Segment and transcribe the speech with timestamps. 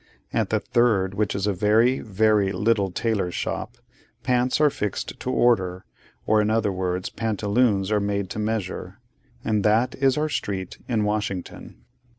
[0.33, 3.77] At the third, which is a very, very little tailor's shop,
[4.23, 5.85] pants are fixed to order;
[6.25, 8.97] or in other words, pantaloons are made to measure.
[9.45, 11.83] And that is our street in Washington.